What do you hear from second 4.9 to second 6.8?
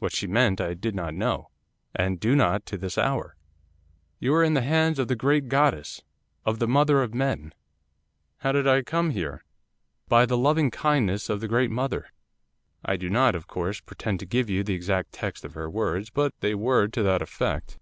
of the great goddess, of the